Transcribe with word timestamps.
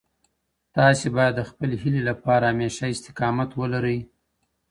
تاسي 0.75 1.07
باید 1.15 1.33
د 1.37 1.41
خپل 1.49 1.69
هیلې 1.81 2.01
لپاره 2.09 2.45
همېشه 2.51 2.83
استقامت 2.95 3.49
ولرئ. 3.55 3.99